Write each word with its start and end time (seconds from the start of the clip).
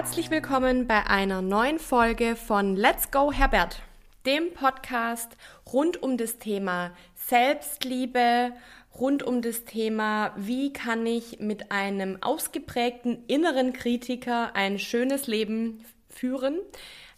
Herzlich 0.00 0.30
willkommen 0.30 0.86
bei 0.86 1.04
einer 1.04 1.42
neuen 1.42 1.78
Folge 1.78 2.34
von 2.34 2.74
Let's 2.74 3.10
Go 3.10 3.32
Herbert, 3.32 3.82
dem 4.24 4.54
Podcast 4.54 5.36
rund 5.70 6.02
um 6.02 6.16
das 6.16 6.38
Thema 6.38 6.92
Selbstliebe, 7.14 8.52
rund 8.98 9.22
um 9.22 9.42
das 9.42 9.66
Thema, 9.66 10.32
wie 10.38 10.72
kann 10.72 11.04
ich 11.04 11.40
mit 11.40 11.70
einem 11.70 12.16
ausgeprägten 12.22 13.26
inneren 13.26 13.74
Kritiker 13.74 14.56
ein 14.56 14.78
schönes 14.78 15.26
Leben 15.26 15.84
führen. 16.08 16.60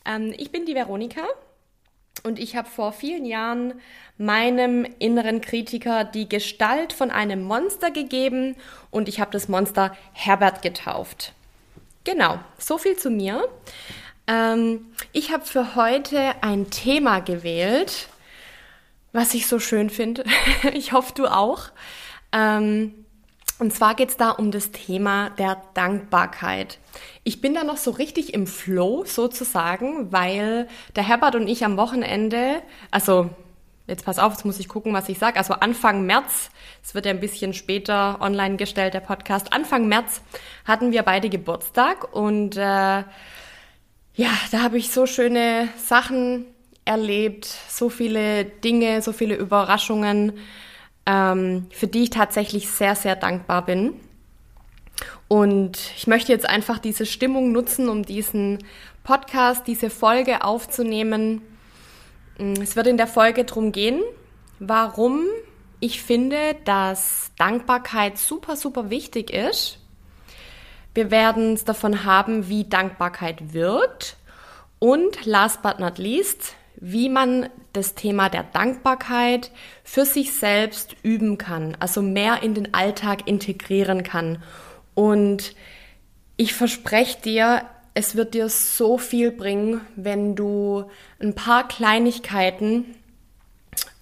Ähm, 0.04 0.34
ich 0.36 0.50
bin 0.50 0.66
die 0.66 0.74
Veronika 0.74 1.22
und 2.24 2.40
ich 2.40 2.56
habe 2.56 2.68
vor 2.68 2.90
vielen 2.90 3.24
Jahren 3.24 3.74
meinem 4.18 4.84
inneren 4.98 5.40
Kritiker 5.40 6.02
die 6.02 6.28
Gestalt 6.28 6.92
von 6.92 7.12
einem 7.12 7.44
Monster 7.44 7.92
gegeben 7.92 8.56
und 8.90 9.08
ich 9.08 9.20
habe 9.20 9.30
das 9.30 9.46
Monster 9.46 9.96
Herbert 10.14 10.62
getauft. 10.62 11.32
Genau, 12.04 12.38
so 12.58 12.78
viel 12.78 12.96
zu 12.96 13.10
mir. 13.10 13.48
Ähm, 14.26 14.86
ich 15.12 15.32
habe 15.32 15.44
für 15.44 15.76
heute 15.76 16.42
ein 16.42 16.70
Thema 16.70 17.20
gewählt, 17.20 18.08
was 19.12 19.34
ich 19.34 19.46
so 19.46 19.58
schön 19.58 19.90
finde. 19.90 20.24
ich 20.72 20.92
hoffe, 20.92 21.12
du 21.14 21.26
auch. 21.26 21.68
Ähm, 22.32 22.94
und 23.58 23.72
zwar 23.72 23.94
geht 23.94 24.08
es 24.08 24.16
da 24.16 24.30
um 24.30 24.50
das 24.50 24.72
Thema 24.72 25.30
der 25.30 25.62
Dankbarkeit. 25.74 26.78
Ich 27.22 27.40
bin 27.40 27.54
da 27.54 27.62
noch 27.62 27.76
so 27.76 27.92
richtig 27.92 28.34
im 28.34 28.48
Flow 28.48 29.04
sozusagen, 29.04 30.10
weil 30.10 30.66
der 30.96 31.06
Herbert 31.06 31.36
und 31.36 31.46
ich 31.46 31.64
am 31.64 31.76
Wochenende, 31.76 32.62
also 32.90 33.30
jetzt 33.86 34.04
pass 34.04 34.18
auf, 34.18 34.32
jetzt 34.32 34.44
muss 34.44 34.60
ich 34.60 34.68
gucken, 34.68 34.92
was 34.92 35.08
ich 35.08 35.18
sage. 35.18 35.38
Also 35.38 35.54
Anfang 35.54 36.06
März, 36.06 36.50
es 36.82 36.94
wird 36.94 37.06
ja 37.06 37.12
ein 37.12 37.20
bisschen 37.20 37.54
später 37.54 38.20
online 38.20 38.56
gestellt, 38.56 38.94
der 38.94 39.00
Podcast. 39.00 39.52
Anfang 39.52 39.88
März 39.88 40.22
hatten 40.64 40.92
wir 40.92 41.02
beide 41.02 41.28
Geburtstag 41.28 42.14
und 42.14 42.56
äh, 42.56 43.04
ja, 44.14 44.30
da 44.50 44.62
habe 44.62 44.78
ich 44.78 44.90
so 44.90 45.06
schöne 45.06 45.68
Sachen 45.76 46.46
erlebt, 46.84 47.46
so 47.68 47.88
viele 47.88 48.44
Dinge, 48.44 49.02
so 49.02 49.12
viele 49.12 49.34
Überraschungen, 49.34 50.32
ähm, 51.06 51.66
für 51.70 51.86
die 51.86 52.04
ich 52.04 52.10
tatsächlich 52.10 52.68
sehr, 52.68 52.94
sehr 52.94 53.16
dankbar 53.16 53.64
bin. 53.64 53.94
Und 55.28 55.78
ich 55.96 56.06
möchte 56.06 56.32
jetzt 56.32 56.48
einfach 56.48 56.78
diese 56.78 57.06
Stimmung 57.06 57.52
nutzen, 57.52 57.88
um 57.88 58.04
diesen 58.04 58.58
Podcast, 59.02 59.66
diese 59.66 59.90
Folge 59.90 60.44
aufzunehmen. 60.44 61.42
Mm, 62.38 62.54
es 62.60 62.76
wird 62.76 62.86
in 62.86 62.96
der 62.96 63.06
Folge 63.06 63.44
darum 63.44 63.72
gehen, 63.72 64.02
warum 64.58 65.26
ich 65.80 66.02
finde, 66.02 66.56
dass 66.64 67.32
Dankbarkeit 67.38 68.18
super, 68.18 68.56
super 68.56 68.90
wichtig 68.90 69.30
ist. 69.30 69.78
Wir 70.94 71.10
werden 71.10 71.54
es 71.54 71.64
davon 71.64 72.04
haben, 72.04 72.48
wie 72.48 72.64
Dankbarkeit 72.64 73.52
wirkt. 73.52 74.16
Und 74.78 75.24
last 75.24 75.62
but 75.62 75.78
not 75.78 75.98
least, 75.98 76.54
wie 76.76 77.08
man 77.08 77.48
das 77.72 77.94
Thema 77.94 78.28
der 78.28 78.42
Dankbarkeit 78.42 79.50
für 79.84 80.04
sich 80.04 80.32
selbst 80.32 80.96
üben 81.02 81.38
kann, 81.38 81.76
also 81.80 82.02
mehr 82.02 82.42
in 82.42 82.54
den 82.54 82.74
Alltag 82.74 83.26
integrieren 83.26 84.02
kann. 84.02 84.42
Und 84.94 85.54
ich 86.36 86.54
verspreche 86.54 87.20
dir, 87.22 87.62
es 87.94 88.16
wird 88.16 88.34
dir 88.34 88.48
so 88.48 88.98
viel 88.98 89.30
bringen, 89.30 89.82
wenn 89.96 90.34
du 90.34 90.84
ein 91.20 91.34
paar 91.34 91.68
Kleinigkeiten 91.68 92.94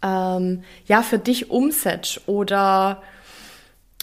ähm, 0.03 0.63
ja 0.87 1.03
für 1.03 1.19
dich 1.19 1.51
umsetzt 1.51 2.23
oder 2.27 3.03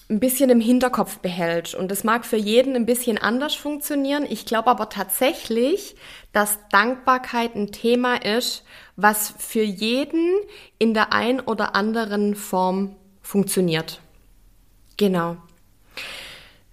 ein 0.10 0.20
bisschen 0.20 0.50
im 0.50 0.62
Hinterkopf 0.62 1.20
behält. 1.20 1.74
Und 1.74 1.92
das 1.92 2.04
mag 2.04 2.26
für 2.26 2.38
jeden 2.38 2.76
ein 2.76 2.86
bisschen 2.86 3.18
anders 3.18 3.56
funktionieren. 3.56 4.26
Ich 4.30 4.46
glaube 4.46 4.70
aber 4.70 4.90
tatsächlich, 4.90 5.96
dass 6.32 6.60
Dankbarkeit 6.70 7.56
ein 7.56 7.72
Thema 7.72 8.16
ist, 8.16 8.64
was 8.96 9.34
für 9.38 9.64
jeden 9.64 10.34
in 10.80 10.94
der 10.94 11.12
ein 11.12 11.42
oder 11.42 11.76
anderen 11.76 12.36
Form 12.36 12.96
funktioniert. 13.22 14.00
Genau. 14.96 15.38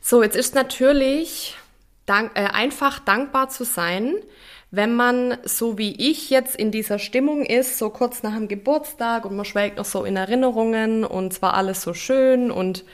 So, 0.00 0.22
jetzt 0.22 0.36
ist 0.36 0.54
natürlich 0.54 1.56
dank, 2.06 2.32
äh, 2.34 2.44
einfach 2.44 2.98
dankbar 2.98 3.48
zu 3.48 3.64
sein, 3.64 4.14
wenn 4.70 4.94
man 4.94 5.38
so 5.44 5.78
wie 5.78 5.94
ich 5.96 6.30
jetzt 6.30 6.56
in 6.56 6.70
dieser 6.70 6.98
Stimmung 6.98 7.44
ist, 7.44 7.78
so 7.78 7.90
kurz 7.90 8.22
nach 8.22 8.34
dem 8.34 8.48
Geburtstag 8.48 9.24
und 9.24 9.36
man 9.36 9.44
schwelgt 9.44 9.76
noch 9.76 9.84
so 9.84 10.04
in 10.04 10.16
Erinnerungen 10.16 11.04
und 11.04 11.32
zwar 11.32 11.54
alles 11.54 11.82
so 11.82 11.94
schön 11.94 12.50
und 12.50 12.84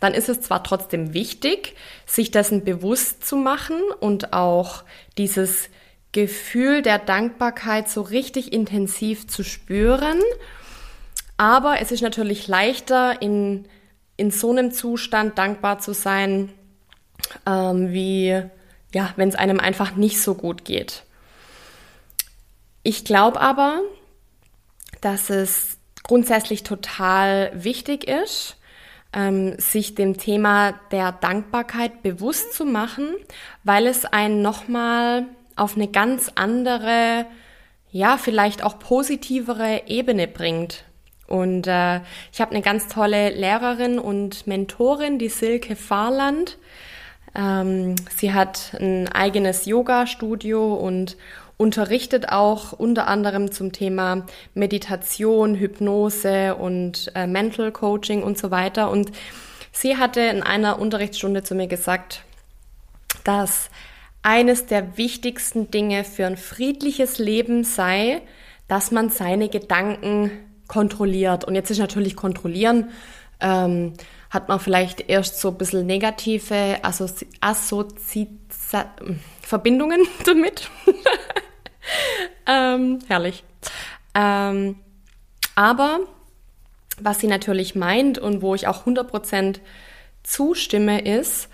dann 0.00 0.14
ist 0.14 0.28
es 0.28 0.40
zwar 0.40 0.62
trotzdem 0.62 1.14
wichtig, 1.14 1.74
sich 2.04 2.30
dessen 2.30 2.64
bewusst 2.64 3.26
zu 3.26 3.36
machen 3.36 3.80
und 4.00 4.32
auch 4.32 4.84
dieses 5.16 5.70
Gefühl 6.12 6.82
der 6.82 6.98
Dankbarkeit 6.98 7.88
so 7.88 8.02
richtig 8.02 8.52
intensiv 8.52 9.26
zu 9.26 9.42
spüren. 9.42 10.20
Aber 11.36 11.80
es 11.80 11.92
ist 11.92 12.02
natürlich 12.02 12.48
leichter, 12.48 13.20
in, 13.20 13.66
in 14.16 14.30
so 14.30 14.50
einem 14.50 14.70
Zustand 14.70 15.36
dankbar 15.38 15.78
zu 15.78 15.92
sein, 15.92 16.52
ähm, 17.46 17.92
wie 17.92 18.42
ja, 18.96 19.12
wenn 19.16 19.28
es 19.28 19.34
einem 19.34 19.60
einfach 19.60 19.94
nicht 19.94 20.22
so 20.22 20.34
gut 20.34 20.64
geht. 20.64 21.02
Ich 22.82 23.04
glaube 23.04 23.38
aber, 23.42 23.82
dass 25.02 25.28
es 25.28 25.76
grundsätzlich 26.02 26.62
total 26.62 27.50
wichtig 27.52 28.08
ist, 28.08 28.56
ähm, 29.12 29.58
sich 29.58 29.94
dem 29.94 30.16
Thema 30.16 30.72
der 30.92 31.12
Dankbarkeit 31.12 32.02
bewusst 32.02 32.54
zu 32.54 32.64
machen, 32.64 33.14
weil 33.64 33.86
es 33.86 34.06
einen 34.06 34.40
nochmal 34.40 35.26
auf 35.56 35.76
eine 35.76 35.88
ganz 35.88 36.32
andere, 36.34 37.26
ja, 37.90 38.16
vielleicht 38.16 38.64
auch 38.64 38.78
positivere 38.78 39.82
Ebene 39.88 40.26
bringt. 40.26 40.84
Und 41.26 41.66
äh, 41.66 42.00
ich 42.32 42.40
habe 42.40 42.52
eine 42.52 42.62
ganz 42.62 42.88
tolle 42.88 43.28
Lehrerin 43.28 43.98
und 43.98 44.46
Mentorin, 44.46 45.18
die 45.18 45.28
Silke 45.28 45.76
Fahrland. 45.76 46.56
Ähm, 47.36 47.96
sie 48.16 48.32
hat 48.32 48.72
ein 48.80 49.08
eigenes 49.08 49.66
Yoga-Studio 49.66 50.74
und 50.74 51.16
unterrichtet 51.58 52.30
auch 52.30 52.72
unter 52.72 53.06
anderem 53.06 53.50
zum 53.50 53.72
Thema 53.72 54.26
Meditation, 54.54 55.54
Hypnose 55.54 56.54
und 56.54 57.12
äh, 57.14 57.26
Mental 57.26 57.72
Coaching 57.72 58.22
und 58.22 58.38
so 58.38 58.50
weiter. 58.50 58.90
Und 58.90 59.12
sie 59.72 59.96
hatte 59.96 60.20
in 60.20 60.42
einer 60.42 60.78
Unterrichtsstunde 60.78 61.42
zu 61.42 61.54
mir 61.54 61.66
gesagt, 61.66 62.22
dass 63.24 63.70
eines 64.22 64.66
der 64.66 64.96
wichtigsten 64.96 65.70
Dinge 65.70 66.04
für 66.04 66.26
ein 66.26 66.36
friedliches 66.36 67.18
Leben 67.18 67.64
sei, 67.64 68.22
dass 68.68 68.90
man 68.90 69.10
seine 69.10 69.48
Gedanken 69.48 70.30
kontrolliert. 70.68 71.44
Und 71.44 71.54
jetzt 71.54 71.70
ist 71.70 71.78
natürlich 71.78 72.16
kontrollieren, 72.16 72.90
ähm, 73.40 73.92
hat 74.30 74.48
man 74.48 74.60
vielleicht 74.60 75.08
erst 75.08 75.40
so 75.40 75.48
ein 75.48 75.58
bisschen 75.58 75.86
negative 75.86 76.78
Assozi 76.82 77.26
Assozi 77.40 78.28
Verbindungen 79.40 80.00
damit. 80.24 80.70
ähm, 82.46 82.98
herrlich. 83.06 83.44
Ähm, 84.14 84.76
aber 85.54 86.00
was 86.98 87.20
sie 87.20 87.26
natürlich 87.26 87.74
meint 87.74 88.18
und 88.18 88.42
wo 88.42 88.54
ich 88.54 88.66
auch 88.66 88.86
100% 88.86 89.60
zustimme, 90.22 91.00
ist, 91.02 91.48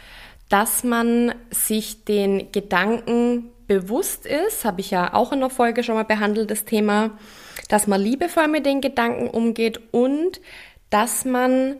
dass 0.48 0.84
man 0.84 1.34
sich 1.50 2.04
den 2.04 2.52
Gedanken 2.52 3.50
bewusst 3.66 4.26
ist, 4.26 4.64
habe 4.64 4.80
ich 4.80 4.90
ja 4.90 5.14
auch 5.14 5.32
in 5.32 5.40
der 5.40 5.50
Folge 5.50 5.82
schon 5.82 5.94
mal 5.94 6.04
behandelt, 6.04 6.50
das 6.50 6.64
Thema, 6.64 7.10
dass 7.68 7.86
man 7.86 8.00
liebevoll 8.00 8.48
mit 8.48 8.66
den 8.66 8.80
Gedanken 8.80 9.28
umgeht 9.28 9.80
und 9.92 10.40
dass 10.90 11.24
man 11.24 11.76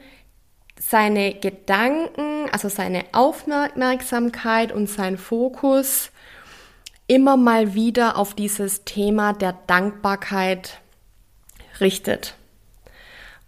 seine 0.89 1.35
Gedanken, 1.35 2.49
also 2.51 2.69
seine 2.69 3.05
Aufmerksamkeit 3.13 4.73
und 4.73 4.89
sein 4.89 5.17
Fokus 5.17 6.11
immer 7.07 7.37
mal 7.37 7.75
wieder 7.75 8.17
auf 8.17 8.35
dieses 8.35 8.85
Thema 8.85 9.33
der 9.33 9.55
Dankbarkeit 9.67 10.81
richtet. 11.81 12.35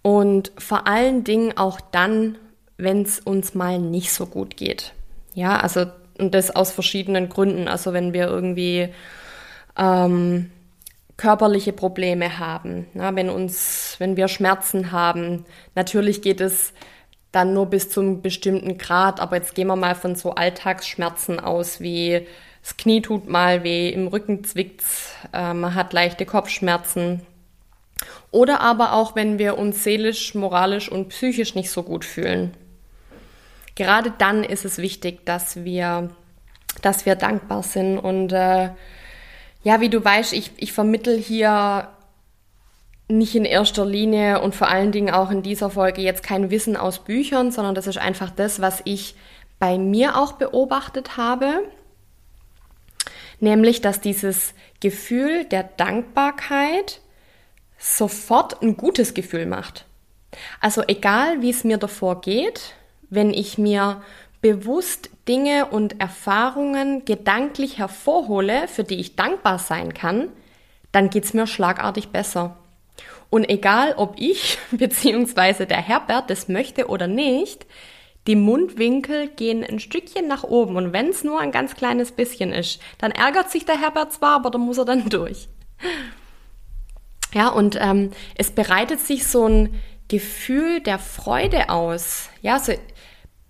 Und 0.02 0.52
vor 0.58 0.86
allen 0.86 1.25
Dingen 1.25 1.56
auch 1.56 1.81
dann, 1.81 2.38
wenn 2.76 3.02
es 3.02 3.20
uns 3.20 3.54
mal 3.54 3.78
nicht 3.78 4.12
so 4.12 4.26
gut 4.26 4.56
geht. 4.56 4.92
Ja, 5.34 5.58
also 5.58 5.87
und 6.19 6.34
das 6.34 6.54
aus 6.54 6.70
verschiedenen 6.70 7.28
Gründen. 7.28 7.69
Also 7.69 7.92
wenn 7.92 8.12
wir 8.12 8.28
irgendwie 8.28 8.88
ähm, 9.76 10.50
körperliche 11.16 11.72
Probleme 11.72 12.38
haben, 12.38 12.87
na, 12.94 13.14
wenn 13.16 13.28
uns, 13.28 13.96
wenn 13.98 14.16
wir 14.16 14.28
Schmerzen 14.28 14.92
haben, 14.92 15.44
natürlich 15.75 16.22
geht 16.22 16.40
es 16.40 16.72
dann 17.34 17.54
nur 17.54 17.66
bis 17.66 17.90
zum 17.90 18.22
bestimmten 18.22 18.78
Grad, 18.78 19.20
aber 19.20 19.36
jetzt 19.36 19.54
gehen 19.54 19.66
wir 19.66 19.76
mal 19.76 19.94
von 19.94 20.14
so 20.14 20.34
Alltagsschmerzen 20.34 21.40
aus, 21.40 21.81
wie 21.81 22.26
das 22.62 22.76
Knie 22.76 23.02
tut 23.02 23.28
mal 23.28 23.62
weh, 23.62 23.90
im 23.90 24.06
Rücken 24.06 24.44
zwickt's, 24.44 25.12
äh, 25.32 25.52
man 25.52 25.75
hat 25.75 25.92
leichte 25.92 26.25
Kopfschmerzen. 26.26 27.20
Oder 28.31 28.60
aber 28.60 28.94
auch, 28.94 29.14
wenn 29.14 29.38
wir 29.38 29.58
uns 29.58 29.84
seelisch, 29.84 30.34
moralisch 30.34 30.90
und 30.90 31.10
psychisch 31.10 31.54
nicht 31.54 31.70
so 31.70 31.82
gut 31.82 32.04
fühlen. 32.04 32.54
Gerade 33.75 34.12
dann 34.16 34.44
ist 34.44 34.64
es 34.64 34.78
wichtig, 34.78 35.25
dass 35.26 35.64
wir 35.64 36.10
dass 36.82 37.06
wir 37.06 37.16
dankbar 37.16 37.62
sind. 37.62 37.98
Und 37.98 38.32
äh, 38.32 38.70
ja, 39.62 39.80
wie 39.80 39.88
du 39.88 40.04
weißt, 40.04 40.32
ich, 40.32 40.52
ich 40.56 40.72
vermittel 40.72 41.19
hier 41.19 41.88
nicht 43.08 43.34
in 43.34 43.44
erster 43.44 43.84
Linie 43.84 44.40
und 44.40 44.54
vor 44.54 44.68
allen 44.68 44.92
Dingen 44.92 45.12
auch 45.12 45.30
in 45.30 45.42
dieser 45.42 45.70
Folge 45.70 46.00
jetzt 46.00 46.22
kein 46.22 46.50
Wissen 46.50 46.76
aus 46.76 47.00
Büchern, 47.00 47.50
sondern 47.50 47.74
das 47.74 47.86
ist 47.86 47.98
einfach 47.98 48.30
das, 48.30 48.60
was 48.60 48.80
ich 48.84 49.14
bei 49.58 49.78
mir 49.78 50.16
auch 50.16 50.32
beobachtet 50.32 51.16
habe. 51.16 51.64
Nämlich, 53.40 53.80
dass 53.80 54.00
dieses 54.00 54.54
Gefühl 54.80 55.44
der 55.44 55.64
Dankbarkeit 55.64 57.00
sofort 57.78 58.62
ein 58.62 58.76
gutes 58.76 59.12
Gefühl 59.12 59.46
macht. 59.46 59.84
Also 60.60 60.82
egal, 60.86 61.42
wie 61.42 61.50
es 61.50 61.64
mir 61.64 61.76
davor 61.76 62.20
geht, 62.20 62.74
wenn 63.10 63.30
ich 63.30 63.58
mir 63.58 64.02
bewusst 64.40 65.10
Dinge 65.28 65.66
und 65.66 66.00
Erfahrungen 66.00 67.04
gedanklich 67.04 67.78
hervorhole, 67.78 68.68
für 68.68 68.84
die 68.84 68.96
ich 68.96 69.16
dankbar 69.16 69.58
sein 69.58 69.94
kann, 69.94 70.28
dann 70.92 71.10
geht 71.10 71.24
es 71.24 71.34
mir 71.34 71.46
schlagartig 71.46 72.08
besser. 72.08 72.56
Und 73.34 73.50
egal, 73.50 73.94
ob 73.96 74.14
ich 74.16 74.58
bzw. 74.70 75.66
der 75.66 75.82
Herbert 75.82 76.31
das 76.31 76.46
möchte 76.46 76.86
oder 76.86 77.08
nicht, 77.08 77.66
die 78.28 78.36
Mundwinkel 78.36 79.26
gehen 79.26 79.64
ein 79.64 79.81
Stückchen 79.81 80.28
nach 80.28 80.44
oben. 80.44 80.76
Und 80.76 80.92
wenn 80.92 81.08
es 81.08 81.25
nur 81.25 81.40
ein 81.40 81.50
ganz 81.50 81.75
kleines 81.75 82.12
bisschen 82.12 82.52
ist, 82.52 82.81
dann 82.98 83.10
ärgert 83.10 83.50
sich 83.50 83.64
der 83.66 83.81
Herbert 83.81 84.12
zwar, 84.12 84.36
aber 84.36 84.52
da 84.52 84.58
muss 84.58 84.78
er 84.78 84.84
dann 84.84 85.08
durch. 85.08 85.48
Ja, 87.32 87.48
und 87.48 87.76
ähm, 87.81 88.12
es 88.36 88.52
bereitet 88.52 89.00
sich 89.00 89.26
so 89.26 89.48
ein 89.48 89.82
Gefühl 90.06 90.78
der 90.78 91.00
Freude 91.00 91.70
aus. 91.70 92.28
Ja, 92.40 92.60
so 92.60 92.72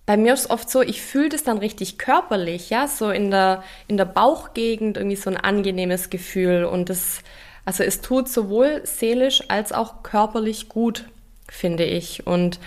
bei 0.07 0.17
mir 0.17 0.33
ist 0.33 0.45
es 0.45 0.49
oft 0.49 0.67
so, 0.67 0.81
ich 0.81 1.03
fühle 1.03 1.29
das 1.29 1.43
dann 1.43 1.59
richtig 1.59 1.99
körperlich, 1.99 2.71
ja, 2.71 2.87
so 2.87 3.11
in 3.11 3.29
der, 3.29 3.63
in 3.87 3.97
der 3.97 4.05
Bauchgegend 4.05 4.97
irgendwie 4.97 5.15
so 5.15 5.29
ein 5.29 5.37
angenehmes 5.37 6.09
Gefühl 6.09 6.65
und 6.65 6.89
das 6.89 7.21
also 7.65 7.83
es 7.83 8.01
tut 8.01 8.29
sowohl 8.29 8.81
seelisch 8.85 9.43
als 9.49 9.71
auch 9.71 10.03
körperlich 10.03 10.69
gut, 10.69 11.05
finde 11.49 11.83
ich. 11.83 12.25
Und 12.27 12.59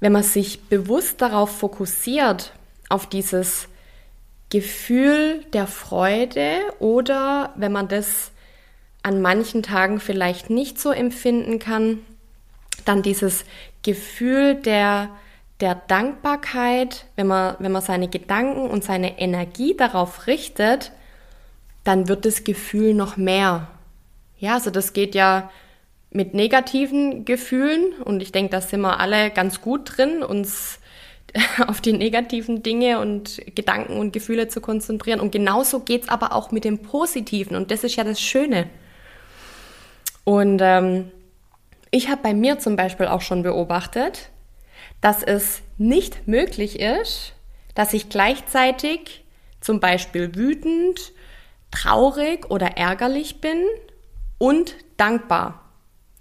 wenn 0.00 0.12
man 0.12 0.22
sich 0.22 0.62
bewusst 0.62 1.20
darauf 1.20 1.58
fokussiert, 1.58 2.52
auf 2.88 3.06
dieses 3.06 3.68
Gefühl 4.48 5.44
der 5.52 5.66
Freude 5.66 6.58
oder 6.80 7.52
wenn 7.56 7.72
man 7.72 7.88
das 7.88 8.32
an 9.02 9.22
manchen 9.22 9.62
Tagen 9.62 10.00
vielleicht 10.00 10.50
nicht 10.50 10.80
so 10.80 10.90
empfinden 10.90 11.58
kann, 11.58 12.00
dann 12.84 13.02
dieses 13.02 13.44
Gefühl 13.82 14.56
der, 14.56 15.10
der 15.60 15.74
Dankbarkeit, 15.74 17.06
wenn 17.16 17.28
man, 17.28 17.54
wenn 17.60 17.72
man 17.72 17.82
seine 17.82 18.08
Gedanken 18.08 18.68
und 18.68 18.82
seine 18.82 19.18
Energie 19.18 19.76
darauf 19.76 20.26
richtet, 20.26 20.90
dann 21.84 22.08
wird 22.08 22.24
das 22.24 22.44
Gefühl 22.44 22.94
noch 22.94 23.16
mehr. 23.16 23.68
Ja, 24.40 24.54
also 24.54 24.70
das 24.70 24.94
geht 24.94 25.14
ja 25.14 25.50
mit 26.10 26.34
negativen 26.34 27.24
Gefühlen 27.24 27.92
und 28.04 28.20
ich 28.20 28.32
denke, 28.32 28.50
da 28.50 28.60
sind 28.60 28.80
wir 28.80 28.98
alle 28.98 29.30
ganz 29.30 29.60
gut 29.60 29.96
drin, 29.96 30.22
uns 30.22 30.80
auf 31.68 31.80
die 31.80 31.92
negativen 31.92 32.62
Dinge 32.62 32.98
und 33.00 33.40
Gedanken 33.54 33.98
und 33.98 34.12
Gefühle 34.12 34.48
zu 34.48 34.60
konzentrieren. 34.60 35.20
Und 35.20 35.30
genauso 35.30 35.80
geht's 35.80 36.08
aber 36.08 36.32
auch 36.34 36.50
mit 36.50 36.64
dem 36.64 36.80
Positiven 36.80 37.54
und 37.54 37.70
das 37.70 37.84
ist 37.84 37.96
ja 37.96 38.02
das 38.02 38.20
Schöne. 38.20 38.68
Und 40.24 40.60
ähm, 40.62 41.10
ich 41.90 42.08
habe 42.08 42.22
bei 42.22 42.34
mir 42.34 42.58
zum 42.58 42.76
Beispiel 42.76 43.06
auch 43.06 43.20
schon 43.20 43.42
beobachtet, 43.42 44.30
dass 45.02 45.22
es 45.22 45.60
nicht 45.76 46.26
möglich 46.26 46.80
ist, 46.80 47.34
dass 47.74 47.92
ich 47.92 48.08
gleichzeitig 48.08 49.22
zum 49.60 49.80
Beispiel 49.80 50.34
wütend, 50.34 51.12
traurig 51.70 52.50
oder 52.50 52.78
ärgerlich 52.78 53.40
bin 53.40 53.64
und 54.40 54.74
dankbar 54.96 55.60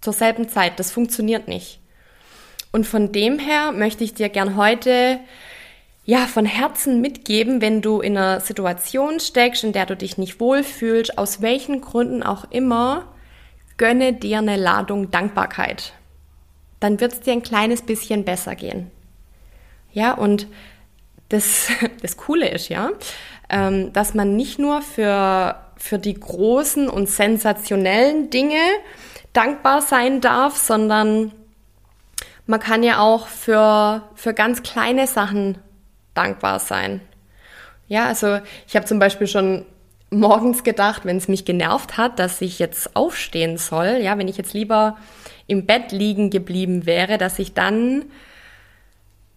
zur 0.01 0.13
selben 0.13 0.49
Zeit. 0.49 0.77
Das 0.77 0.91
funktioniert 0.91 1.47
nicht. 1.47 1.79
Und 2.71 2.85
von 2.85 3.11
dem 3.11 3.39
her 3.39 3.71
möchte 3.71 4.03
ich 4.03 4.13
dir 4.13 4.29
gern 4.29 4.55
heute 4.55 5.19
ja 6.05 6.27
von 6.27 6.45
Herzen 6.45 7.01
mitgeben, 7.01 7.61
wenn 7.61 7.81
du 7.81 8.01
in 8.01 8.17
einer 8.17 8.41
Situation 8.41 9.19
steckst, 9.19 9.63
in 9.63 9.73
der 9.73 9.85
du 9.85 9.95
dich 9.95 10.17
nicht 10.17 10.39
wohlfühlst, 10.39 11.17
aus 11.17 11.41
welchen 11.41 11.81
Gründen 11.81 12.21
auch 12.21 12.45
immer, 12.51 13.07
gönne 13.77 14.13
dir 14.13 14.39
eine 14.39 14.57
Ladung 14.57 15.11
Dankbarkeit. 15.11 15.93
Dann 16.79 16.99
wird 16.99 17.13
es 17.13 17.19
dir 17.21 17.33
ein 17.33 17.41
kleines 17.41 17.81
bisschen 17.81 18.25
besser 18.25 18.55
gehen. 18.55 18.91
Ja, 19.93 20.13
und 20.13 20.47
das, 21.29 21.69
das 22.01 22.17
Coole 22.17 22.49
ist 22.49 22.69
ja, 22.69 22.89
ähm, 23.49 23.93
dass 23.93 24.13
man 24.13 24.35
nicht 24.35 24.59
nur 24.59 24.81
für 24.81 25.55
für 25.79 25.97
die 25.97 26.13
großen 26.13 26.89
und 26.89 27.09
sensationellen 27.09 28.29
Dinge 28.29 28.61
dankbar 29.33 29.81
sein 29.81 30.21
darf, 30.21 30.57
sondern 30.57 31.31
man 32.45 32.59
kann 32.59 32.83
ja 32.83 32.99
auch 32.99 33.27
für, 33.27 34.03
für 34.15 34.33
ganz 34.33 34.61
kleine 34.61 35.07
Sachen 35.07 35.57
dankbar 36.13 36.59
sein. 36.59 37.01
Ja, 37.87 38.05
also 38.07 38.39
ich 38.67 38.75
habe 38.75 38.85
zum 38.85 38.99
Beispiel 38.99 39.27
schon 39.27 39.65
morgens 40.11 40.63
gedacht, 40.63 41.05
wenn 41.05 41.17
es 41.17 41.27
mich 41.27 41.45
genervt 41.45 41.97
hat, 41.97 42.19
dass 42.19 42.41
ich 42.41 42.59
jetzt 42.59 42.95
aufstehen 42.95 43.57
soll, 43.57 43.99
ja, 44.01 44.17
wenn 44.17 44.27
ich 44.27 44.37
jetzt 44.37 44.53
lieber 44.53 44.97
im 45.47 45.65
Bett 45.65 45.91
liegen 45.91 46.29
geblieben 46.29 46.85
wäre, 46.85 47.17
dass 47.17 47.39
ich 47.39 47.53
dann 47.53 48.05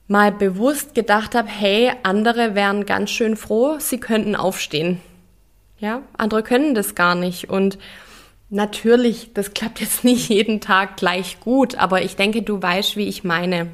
mal 0.08 0.32
bewusst 0.32 0.94
gedacht 0.94 1.34
habe, 1.34 1.48
hey, 1.48 1.92
andere 2.02 2.54
wären 2.54 2.84
ganz 2.86 3.10
schön 3.10 3.36
froh, 3.36 3.76
sie 3.78 4.00
könnten 4.00 4.36
aufstehen. 4.36 5.00
Ja, 5.82 6.02
andere 6.16 6.44
können 6.44 6.76
das 6.76 6.94
gar 6.94 7.16
nicht 7.16 7.50
und 7.50 7.76
natürlich, 8.50 9.34
das 9.34 9.52
klappt 9.52 9.80
jetzt 9.80 10.04
nicht 10.04 10.28
jeden 10.28 10.60
Tag 10.60 10.96
gleich 10.96 11.40
gut, 11.40 11.74
aber 11.74 12.02
ich 12.02 12.14
denke, 12.14 12.42
du 12.42 12.62
weißt, 12.62 12.96
wie 12.96 13.08
ich 13.08 13.24
meine. 13.24 13.66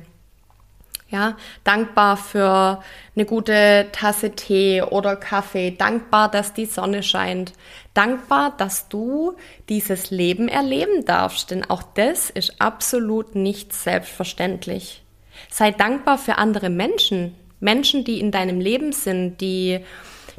Ja, 1.10 1.36
dankbar 1.64 2.16
für 2.16 2.82
eine 3.14 3.24
gute 3.26 3.88
Tasse 3.92 4.30
Tee 4.30 4.82
oder 4.82 5.16
Kaffee, 5.16 5.70
dankbar, 5.70 6.30
dass 6.30 6.54
die 6.54 6.66
Sonne 6.66 7.02
scheint, 7.02 7.52
dankbar, 7.92 8.54
dass 8.56 8.88
du 8.88 9.34
dieses 9.68 10.10
Leben 10.10 10.48
erleben 10.48 11.04
darfst, 11.04 11.50
denn 11.50 11.68
auch 11.68 11.82
das 11.82 12.30
ist 12.30 12.58
absolut 12.58 13.34
nicht 13.34 13.74
selbstverständlich. 13.74 15.02
Sei 15.50 15.72
dankbar 15.72 16.16
für 16.16 16.38
andere 16.38 16.70
Menschen, 16.70 17.34
Menschen, 17.60 18.04
die 18.04 18.18
in 18.18 18.30
deinem 18.30 18.60
Leben 18.60 18.92
sind, 18.92 19.40
die 19.42 19.80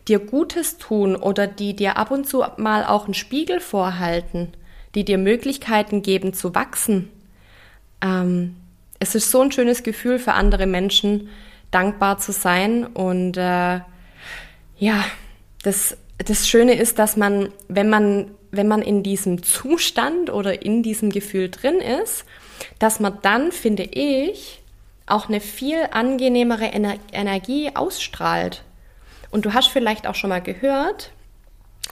dir 0.09 0.19
Gutes 0.19 0.77
tun 0.77 1.15
oder 1.15 1.47
die 1.47 1.75
dir 1.75 1.97
ab 1.97 2.11
und 2.11 2.27
zu 2.27 2.43
mal 2.57 2.83
auch 2.85 3.05
einen 3.05 3.13
Spiegel 3.13 3.59
vorhalten, 3.59 4.49
die 4.95 5.05
dir 5.05 5.17
Möglichkeiten 5.17 6.01
geben 6.01 6.33
zu 6.33 6.55
wachsen. 6.55 7.09
Ähm, 8.01 8.55
es 8.99 9.15
ist 9.15 9.31
so 9.31 9.41
ein 9.41 9.51
schönes 9.51 9.83
Gefühl 9.83 10.19
für 10.19 10.33
andere 10.33 10.65
Menschen, 10.65 11.29
dankbar 11.71 12.17
zu 12.17 12.31
sein. 12.31 12.85
Und 12.85 13.37
äh, 13.37 13.79
ja, 14.77 15.05
das, 15.63 15.97
das 16.17 16.47
Schöne 16.47 16.73
ist, 16.73 16.99
dass 16.99 17.15
man, 17.15 17.49
wenn 17.67 17.89
man, 17.89 18.31
wenn 18.51 18.67
man 18.67 18.81
in 18.81 19.03
diesem 19.03 19.43
Zustand 19.43 20.29
oder 20.29 20.63
in 20.63 20.83
diesem 20.83 21.11
Gefühl 21.11 21.49
drin 21.49 21.79
ist, 21.79 22.25
dass 22.79 22.99
man 22.99 23.19
dann, 23.21 23.51
finde 23.51 23.83
ich, 23.83 24.61
auch 25.05 25.27
eine 25.27 25.39
viel 25.39 25.87
angenehmere 25.91 26.71
Ener 26.71 26.95
Energie 27.11 27.71
ausstrahlt. 27.73 28.63
Und 29.31 29.45
du 29.45 29.53
hast 29.53 29.67
vielleicht 29.67 30.07
auch 30.07 30.15
schon 30.15 30.29
mal 30.29 30.41
gehört, 30.41 31.11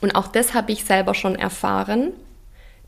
und 0.02 0.16
auch 0.16 0.28
das 0.28 0.54
habe 0.54 0.72
ich 0.72 0.86
selber 0.86 1.14
schon 1.14 1.36
erfahren, 1.36 2.14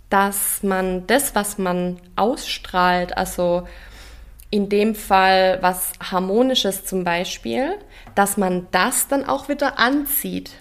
dass 0.10 0.64
man 0.64 1.08
das, 1.08 1.36
was 1.36 1.58
man 1.58 1.98
ausstrahlt, 2.16 3.18
also 3.18 3.68
in 4.52 4.70
dem 4.70 4.96
Fall 4.96 5.60
was 5.62 5.94
Harmonisches 6.00 6.86
zum 6.86 7.04
Beispiel, 7.04 7.76
dass 8.16 8.38
man 8.38 8.68
das 8.72 9.08
dann 9.08 9.26
auch 9.26 9.50
wieder 9.50 9.78
anzieht. 9.78 10.52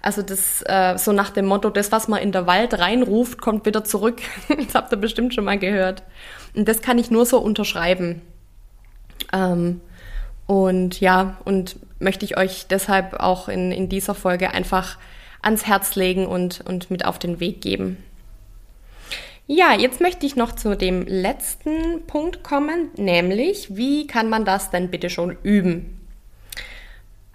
Also 0.00 0.22
das 0.22 0.62
äh, 0.66 0.96
so 0.98 1.12
nach 1.12 1.30
dem 1.30 1.46
Motto, 1.46 1.70
das, 1.70 1.92
was 1.92 2.08
man 2.08 2.20
in 2.20 2.32
der 2.32 2.46
Wald 2.46 2.78
reinruft, 2.78 3.40
kommt 3.40 3.66
wieder 3.66 3.84
zurück. 3.84 4.20
das 4.48 4.74
habt 4.74 4.92
ihr 4.92 4.98
bestimmt 4.98 5.34
schon 5.34 5.44
mal 5.44 5.58
gehört. 5.58 6.02
Und 6.54 6.68
das 6.68 6.82
kann 6.82 6.98
ich 6.98 7.10
nur 7.10 7.24
so 7.24 7.38
unterschreiben. 7.38 8.22
Ähm, 9.32 9.80
und 10.46 11.00
ja, 11.00 11.38
und 11.44 11.76
möchte 12.02 12.24
ich 12.24 12.36
euch 12.36 12.66
deshalb 12.68 13.14
auch 13.20 13.48
in, 13.48 13.72
in 13.72 13.88
dieser 13.88 14.14
Folge 14.14 14.52
einfach 14.52 14.98
ans 15.40 15.66
Herz 15.66 15.96
legen 15.96 16.26
und, 16.26 16.60
und 16.60 16.90
mit 16.90 17.04
auf 17.04 17.18
den 17.18 17.40
Weg 17.40 17.60
geben. 17.60 18.02
Ja, 19.46 19.74
jetzt 19.74 20.00
möchte 20.00 20.24
ich 20.24 20.36
noch 20.36 20.52
zu 20.52 20.76
dem 20.76 21.06
letzten 21.06 22.06
Punkt 22.06 22.42
kommen, 22.42 22.90
nämlich 22.96 23.76
wie 23.76 24.06
kann 24.06 24.28
man 24.28 24.44
das 24.44 24.70
denn 24.70 24.90
bitte 24.90 25.10
schon 25.10 25.36
üben? 25.42 26.00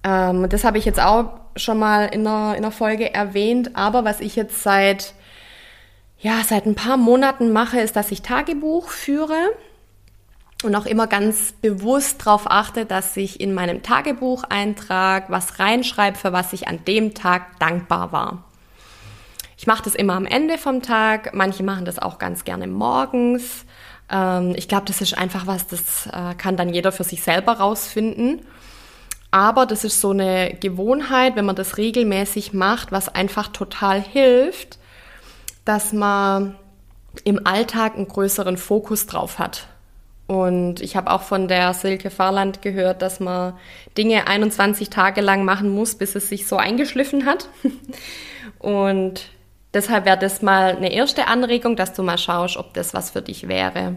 Ähm, 0.04 0.48
das 0.50 0.64
habe 0.64 0.78
ich 0.78 0.86
jetzt 0.86 1.02
auch 1.02 1.32
schon 1.58 1.78
mal 1.80 2.06
in 2.06 2.26
einer, 2.26 2.56
in 2.56 2.64
einer 2.64 2.72
Folge 2.72 3.14
erwähnt, 3.14 3.76
aber 3.76 4.06
was 4.06 4.22
ich 4.22 4.36
jetzt 4.36 4.64
seit, 4.64 5.14
ja, 6.20 6.42
seit 6.48 6.66
ein 6.66 6.76
paar 6.76 6.98
Monaten 6.98 7.52
mache, 7.52 7.82
ist, 7.82 7.96
dass 7.96 8.12
ich 8.12 8.22
Tagebuch 8.22 8.90
führe 8.90 9.38
und 10.64 10.76
auch 10.76 10.86
immer 10.86 11.08
ganz 11.08 11.52
bewusst 11.52 12.26
darauf 12.26 12.50
achte, 12.50 12.86
dass 12.86 13.16
ich 13.16 13.40
in 13.40 13.54
meinem 13.54 13.84
Tagebuch 13.84 14.44
eintrage, 14.44 15.26
was 15.30 15.60
reinschreibe, 15.60 16.18
für 16.18 16.34
was 16.34 16.54
ich 16.54 16.68
an 16.68 16.84
dem 16.86 17.14
Tag 17.14 17.60
dankbar 17.60 18.12
war. 18.12 18.44
Ich 19.58 19.68
mache 19.68 19.84
das 19.84 19.96
immer 19.96 20.14
am 20.14 20.26
Ende 20.26 20.58
vom 20.58 20.82
Tag, 20.82 21.34
manche 21.34 21.64
machen 21.64 21.86
das 21.86 22.00
auch 22.00 22.20
ganz 22.20 22.44
gerne 22.44 22.68
morgens. 22.68 23.66
Ähm, 24.10 24.54
ich 24.56 24.68
glaube, 24.68 24.86
das 24.86 25.02
ist 25.02 25.18
einfach 25.18 25.48
was, 25.48 25.68
das 25.68 26.08
äh, 26.08 26.36
kann 26.36 26.58
dann 26.58 26.74
jeder 26.74 26.92
für 26.92 27.04
sich 27.04 27.24
selber 27.24 27.54
rausfinden. 27.54 28.42
Aber 29.30 29.66
das 29.66 29.84
ist 29.84 30.00
so 30.00 30.12
eine 30.12 30.56
Gewohnheit, 30.60 31.36
wenn 31.36 31.46
man 31.46 31.56
das 31.56 31.78
regelmäßig 31.78 32.54
macht, 32.54 32.92
was 32.92 33.10
einfach 33.10 33.50
total 33.50 34.02
hilft, 34.02 34.80
dass 35.66 35.92
man 35.92 36.56
im 37.24 37.46
Alltag 37.46 37.96
einen 37.96 38.08
größeren 38.08 38.58
Fokus 38.58 39.06
drauf 39.06 39.38
hat. 39.40 39.68
Und 40.28 40.82
ich 40.82 40.98
habe 40.98 41.10
auch 41.10 41.22
von 41.22 41.48
der 41.48 41.74
Silke 41.74 42.10
Fahrland 42.10 42.62
gehört, 42.62 43.02
dass 43.02 43.22
man 43.22 43.54
Dinge 43.98 44.28
21 44.28 44.90
Tage 44.90 45.22
lang 45.22 45.46
machen 45.46 45.70
muss, 45.70 45.96
bis 45.96 46.16
es 46.16 46.28
sich 46.28 46.48
so 46.48 46.58
eingeschliffen 46.58 47.26
hat. 47.26 47.48
Und 48.60 49.30
deshalb 49.74 50.06
wäre 50.06 50.18
das 50.18 50.42
mal 50.42 50.76
eine 50.76 50.92
erste 50.92 51.28
Anregung, 51.28 51.78
dass 51.78 51.94
du 51.94 52.04
mal 52.04 52.18
schaust, 52.18 52.58
ob 52.58 52.74
das 52.74 52.94
was 52.94 53.12
für 53.12 53.22
dich 53.22 53.48
wäre. 53.48 53.96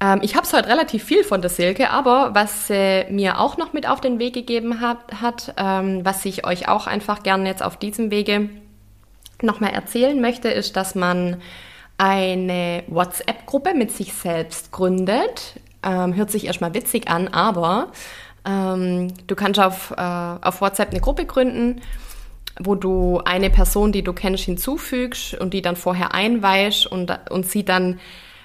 Ähm, 0.00 0.18
ich 0.22 0.34
habe 0.34 0.44
es 0.44 0.52
heute 0.52 0.68
relativ 0.68 1.04
viel 1.04 1.22
von 1.22 1.40
der 1.40 1.50
Silke, 1.50 1.90
aber 1.90 2.34
was 2.34 2.66
sie 2.66 3.06
mir 3.08 3.38
auch 3.38 3.56
noch 3.56 3.72
mit 3.72 3.88
auf 3.88 4.00
den 4.00 4.18
Weg 4.18 4.34
gegeben 4.34 4.80
hat, 4.80 4.98
hat 5.20 5.54
ähm, 5.56 6.04
was 6.04 6.24
ich 6.24 6.44
euch 6.44 6.68
auch 6.68 6.88
einfach 6.88 7.22
gerne 7.22 7.48
jetzt 7.48 7.62
auf 7.62 7.76
diesem 7.76 8.10
Wege 8.10 8.50
nochmal 9.42 9.72
erzählen 9.72 10.20
möchte, 10.20 10.48
ist, 10.48 10.76
dass 10.76 10.94
man 10.94 11.40
eine 11.98 12.84
WhatsApp-Gruppe 12.88 13.74
mit 13.74 13.90
sich 13.90 14.12
selbst 14.12 14.72
gründet. 14.72 15.60
Ähm, 15.82 16.14
hört 16.14 16.30
sich 16.30 16.46
erstmal 16.46 16.74
witzig 16.74 17.08
an, 17.08 17.28
aber 17.28 17.92
ähm, 18.46 19.12
du 19.26 19.34
kannst 19.34 19.60
auf, 19.60 19.92
äh, 19.96 20.00
auf 20.00 20.60
WhatsApp 20.60 20.90
eine 20.90 21.00
Gruppe 21.00 21.26
gründen, 21.26 21.80
wo 22.58 22.74
du 22.74 23.20
eine 23.24 23.50
Person, 23.50 23.92
die 23.92 24.02
du 24.02 24.12
kennst, 24.12 24.44
hinzufügst 24.44 25.34
und 25.34 25.52
die 25.52 25.62
dann 25.62 25.76
vorher 25.76 26.14
einweist 26.14 26.86
und, 26.86 27.12
und 27.30 27.46
sie 27.46 27.64
dann 27.64 28.00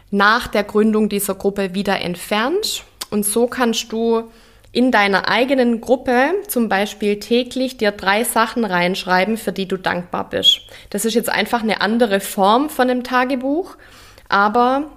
nach 0.10 0.48
der 0.48 0.64
Gründung 0.64 1.08
dieser 1.08 1.36
Gruppe 1.36 1.74
wieder 1.74 2.02
entfernt. 2.02 2.84
Und 3.10 3.26
so 3.26 3.48
kannst 3.48 3.92
du 3.92 4.30
in 4.72 4.92
deiner 4.92 5.28
eigenen 5.28 5.82
Gruppe 5.82 6.34
zum 6.48 6.70
Beispiel 6.70 7.20
täglich 7.20 7.78
dir 7.78 7.92
drei 7.92 8.24
Sachen 8.24 8.64
reinschreiben, 8.64 9.38
für 9.38 9.52
die 9.52 9.68
du 9.68 9.78
dankbar 9.78 10.30
bist. 10.30 10.62
Das 10.90 11.04
ist 11.04 11.14
jetzt 11.14 11.30
einfach 11.30 11.62
eine 11.62 11.82
andere 11.82 12.20
Form 12.20 12.70
von 12.70 12.90
einem 12.90 13.04
Tagebuch, 13.04 13.76
aber 14.30 14.92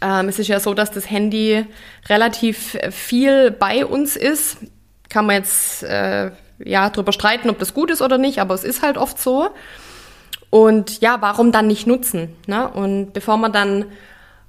ähm, 0.00 0.28
es 0.28 0.38
ist 0.38 0.48
ja 0.48 0.58
so, 0.58 0.74
dass 0.74 0.90
das 0.90 1.08
Handy 1.08 1.64
relativ 2.08 2.76
viel 2.90 3.52
bei 3.52 3.86
uns 3.86 4.16
ist. 4.16 4.58
Kann 5.08 5.26
man 5.26 5.36
jetzt 5.36 5.84
äh, 5.84 6.32
ja 6.58 6.90
drüber 6.90 7.12
streiten, 7.12 7.50
ob 7.50 7.58
das 7.60 7.72
gut 7.72 7.90
ist 7.90 8.02
oder 8.02 8.18
nicht, 8.18 8.40
aber 8.40 8.54
es 8.54 8.64
ist 8.64 8.82
halt 8.82 8.98
oft 8.98 9.20
so. 9.20 9.48
Und 10.50 11.00
ja, 11.00 11.18
warum 11.20 11.52
dann 11.52 11.66
nicht 11.66 11.86
nutzen? 11.86 12.34
Ne? 12.46 12.68
Und 12.68 13.12
bevor 13.12 13.36
man 13.36 13.52
dann 13.52 13.86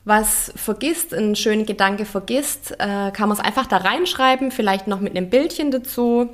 was 0.07 0.53
vergisst, 0.55 1.13
einen 1.13 1.35
schönen 1.35 1.65
Gedanke 1.65 2.05
vergisst, 2.05 2.71
äh, 2.79 3.11
kann 3.11 3.27
man 3.27 3.31
es 3.31 3.39
einfach 3.39 3.67
da 3.67 3.77
reinschreiben, 3.77 4.51
vielleicht 4.51 4.87
noch 4.87 5.01
mit 5.01 5.17
einem 5.17 5.29
Bildchen 5.29 5.69
dazu 5.69 6.29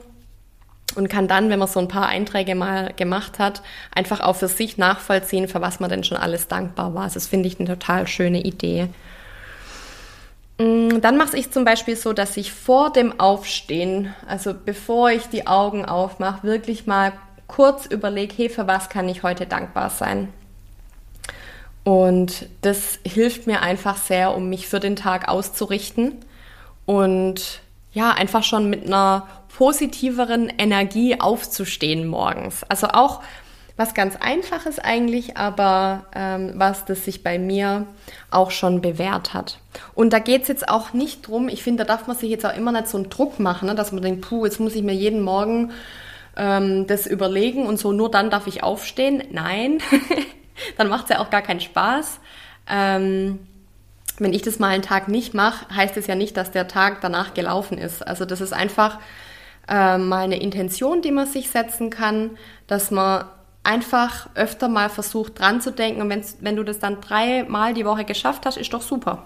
und 0.95 1.09
kann 1.09 1.27
dann, 1.27 1.49
wenn 1.49 1.57
man 1.57 1.67
so 1.67 1.79
ein 1.79 1.87
paar 1.87 2.07
Einträge 2.07 2.53
mal 2.53 2.93
gemacht 2.93 3.39
hat, 3.39 3.63
einfach 3.93 4.19
auch 4.19 4.35
für 4.35 4.47
sich 4.47 4.77
nachvollziehen, 4.77 5.47
für 5.47 5.59
was 5.59 5.79
man 5.79 5.89
denn 5.89 6.03
schon 6.03 6.17
alles 6.17 6.47
dankbar 6.47 6.93
war. 6.93 7.03
Also 7.03 7.15
das 7.15 7.27
finde 7.27 7.47
ich 7.47 7.59
eine 7.59 7.67
total 7.67 8.05
schöne 8.07 8.41
Idee. 8.41 8.89
Mm, 10.59 11.01
dann 11.01 11.17
mache 11.17 11.35
ich 11.35 11.49
zum 11.49 11.65
Beispiel 11.65 11.95
so, 11.95 12.13
dass 12.13 12.37
ich 12.37 12.53
vor 12.53 12.93
dem 12.93 13.19
Aufstehen, 13.19 14.13
also 14.27 14.53
bevor 14.53 15.09
ich 15.09 15.25
die 15.29 15.47
Augen 15.47 15.83
aufmache, 15.83 16.43
wirklich 16.43 16.85
mal 16.85 17.13
kurz 17.47 17.87
überlege, 17.87 18.35
hey, 18.37 18.49
für 18.49 18.67
was 18.67 18.89
kann 18.89 19.09
ich 19.09 19.23
heute 19.23 19.47
dankbar 19.47 19.89
sein? 19.89 20.31
Und 21.83 22.47
das 22.61 22.99
hilft 23.05 23.45
mir 23.45 23.61
einfach 23.61 23.97
sehr, 23.97 24.35
um 24.35 24.49
mich 24.49 24.67
für 24.67 24.79
den 24.79 24.95
Tag 24.95 25.27
auszurichten 25.27 26.15
und 26.85 27.61
ja, 27.91 28.11
einfach 28.11 28.43
schon 28.43 28.69
mit 28.69 28.85
einer 28.85 29.27
positiveren 29.55 30.51
Energie 30.57 31.19
aufzustehen 31.19 32.07
morgens. 32.07 32.63
Also 32.63 32.87
auch 32.87 33.21
was 33.75 33.93
ganz 33.93 34.15
Einfaches 34.15 34.77
eigentlich, 34.79 35.37
aber 35.37 36.05
ähm, 36.15 36.53
was 36.55 36.85
das 36.85 37.05
sich 37.05 37.23
bei 37.23 37.39
mir 37.39 37.87
auch 38.29 38.51
schon 38.51 38.81
bewährt 38.81 39.33
hat. 39.33 39.59
Und 39.95 40.13
da 40.13 40.19
geht 40.19 40.43
es 40.43 40.47
jetzt 40.47 40.69
auch 40.69 40.93
nicht 40.93 41.27
drum, 41.27 41.49
ich 41.49 41.63
finde, 41.63 41.83
da 41.83 41.95
darf 41.95 42.07
man 42.07 42.15
sich 42.15 42.29
jetzt 42.29 42.45
auch 42.45 42.55
immer 42.55 42.71
nicht 42.71 42.87
so 42.87 42.97
einen 42.97 43.09
Druck 43.09 43.39
machen, 43.39 43.67
ne, 43.67 43.75
dass 43.75 43.91
man 43.91 44.03
denkt, 44.03 44.27
puh, 44.27 44.45
jetzt 44.45 44.59
muss 44.59 44.75
ich 44.75 44.83
mir 44.83 44.93
jeden 44.93 45.21
Morgen 45.21 45.71
ähm, 46.37 46.85
das 46.85 47.07
überlegen 47.07 47.65
und 47.65 47.79
so, 47.79 47.91
nur 47.91 48.11
dann 48.11 48.29
darf 48.29 48.45
ich 48.45 48.63
aufstehen. 48.63 49.23
Nein, 49.31 49.79
dann 50.77 50.89
macht 50.89 51.05
es 51.05 51.09
ja 51.11 51.19
auch 51.19 51.29
gar 51.29 51.41
keinen 51.41 51.61
Spaß. 51.61 52.19
Ähm, 52.67 53.39
wenn 54.17 54.33
ich 54.33 54.41
das 54.43 54.59
mal 54.59 54.69
einen 54.69 54.83
Tag 54.83 55.07
nicht 55.07 55.33
mache, 55.33 55.67
heißt 55.73 55.97
es 55.97 56.07
ja 56.07 56.15
nicht, 56.15 56.37
dass 56.37 56.51
der 56.51 56.67
Tag 56.67 57.01
danach 57.01 57.33
gelaufen 57.33 57.77
ist. 57.77 58.05
Also 58.05 58.25
das 58.25 58.41
ist 58.41 58.53
einfach 58.53 58.99
äh, 59.67 59.97
mal 59.97 60.23
eine 60.23 60.39
Intention, 60.39 61.01
die 61.01 61.11
man 61.11 61.25
sich 61.25 61.49
setzen 61.49 61.89
kann, 61.89 62.37
dass 62.67 62.91
man 62.91 63.25
einfach 63.63 64.29
öfter 64.35 64.67
mal 64.67 64.89
versucht 64.89 65.39
dran 65.39 65.61
zu 65.61 65.71
denken 65.71 66.01
und 66.01 66.35
wenn 66.41 66.55
du 66.55 66.63
das 66.63 66.79
dann 66.79 66.99
dreimal 66.99 67.73
die 67.73 67.85
Woche 67.85 68.03
geschafft 68.03 68.45
hast, 68.45 68.57
ist 68.57 68.73
doch 68.73 68.81
super. 68.81 69.23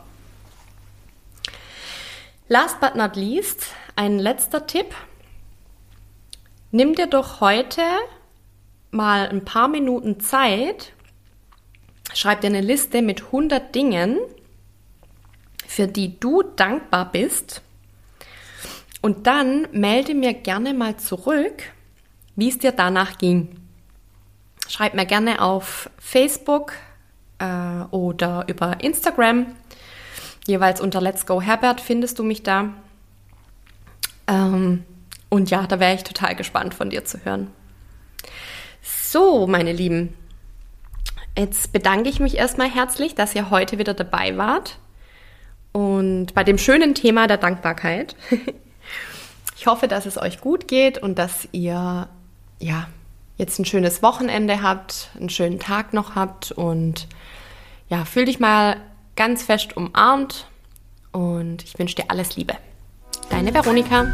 Last 2.48 2.80
but 2.80 2.96
not 2.96 3.16
least, 3.16 3.66
ein 3.96 4.20
letzter 4.20 4.68
Tipp. 4.68 4.94
Nimm 6.72 6.96
dir 6.96 7.08
doch 7.08 7.42
heute 7.42 7.82
mal 8.92 9.28
ein 9.28 9.44
paar 9.44 9.68
Minuten 9.68 10.20
Zeit 10.20 10.94
Schreib 12.14 12.42
dir 12.42 12.48
eine 12.48 12.62
Liste 12.62 13.02
mit 13.02 13.26
100 13.26 13.74
Dingen, 13.74 14.18
für 15.68 15.88
die 15.88 16.20
du 16.20 16.44
dankbar 16.44 17.12
bist. 17.12 17.62
Und 19.02 19.28
dann 19.28 19.68
melde 19.72 20.16
mir 20.16 20.34
gerne 20.34 20.74
mal 20.74 20.98
zurück, 20.98 21.64
wie 22.36 22.50
es 22.50 22.58
dir 22.58 22.72
danach 22.72 23.18
ging. 23.18 23.50
Schreib 24.68 24.96
mir 24.96 25.06
gerne 25.06 25.42
auf 25.42 25.90
Facebook 25.98 26.74
äh, 27.40 27.84
oder 27.92 28.46
über 28.48 28.82
Instagram. 28.82 29.48
Jeweils 30.46 30.82
unter 30.82 31.02
Let's 31.02 31.26
Go 31.26 31.42
Herbert 31.42 31.82
findest 31.82 32.20
du 32.20 32.24
mich 32.24 32.44
da. 32.44 32.74
Ähm, 34.28 34.84
und 35.30 35.50
ja, 35.50 35.68
da 35.68 35.80
wäre 35.80 35.96
ich 35.96 36.04
total 36.04 36.36
gespannt 36.36 36.74
von 36.74 36.90
dir 36.90 37.06
zu 37.06 37.24
hören. 37.24 37.52
So, 38.82 39.48
meine 39.48 39.74
Lieben, 39.74 40.14
Jetzt 41.38 41.72
bedanke 41.72 42.10
ich 42.10 42.20
mich 42.20 42.36
erstmal 42.36 42.68
herzlich, 42.68 43.14
dass 43.14 43.36
ihr 43.36 43.52
heute 43.52 43.78
wieder 43.78 43.94
dabei 43.94 44.38
wart 44.38 44.80
und 45.72 46.34
bei 46.34 46.44
dem 46.44 46.58
schönen 46.58 46.96
Thema 46.96 47.28
der 47.28 47.38
Dankbarkeit. 47.38 48.16
Ich 49.60 49.66
hoffe, 49.66 49.88
dass 49.88 50.06
es 50.06 50.22
euch 50.22 50.40
gut 50.40 50.68
geht 50.68 51.00
und 51.00 51.18
dass 51.18 51.48
ihr 51.52 52.08
ja 52.60 52.88
jetzt 53.38 53.58
ein 53.58 53.66
schönes 53.66 54.04
Wochenende 54.04 54.62
habt, 54.62 55.10
einen 55.18 55.32
schönen 55.32 55.58
Tag 55.58 55.94
noch 55.94 56.14
habt 56.14 56.52
und 56.52 57.08
ja, 57.90 58.06
fühl 58.06 58.26
dich 58.26 58.40
mal 58.40 58.78
ganz 59.16 59.42
fest 59.42 59.76
umarmt 59.76 60.46
und 61.12 61.64
ich 61.64 61.78
wünsche 61.80 61.96
dir 61.96 62.06
alles 62.10 62.36
Liebe. 62.36 62.54
Deine 63.32 63.52
Veronika. 63.52 64.14